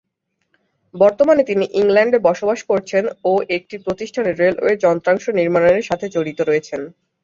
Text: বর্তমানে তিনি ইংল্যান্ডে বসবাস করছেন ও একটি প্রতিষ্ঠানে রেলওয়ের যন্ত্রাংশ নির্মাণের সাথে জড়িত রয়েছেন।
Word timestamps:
বর্তমানে 0.93 1.43
তিনি 1.43 1.65
ইংল্যান্ডে 1.73 2.19
বসবাস 2.27 2.59
করছেন 2.69 3.03
ও 3.25 3.43
একটি 3.57 3.75
প্রতিষ্ঠানে 3.85 4.29
রেলওয়ের 4.33 4.81
যন্ত্রাংশ 4.85 5.25
নির্মাণের 5.39 5.87
সাথে 5.89 6.05
জড়িত 6.15 6.39
রয়েছেন। 6.41 6.81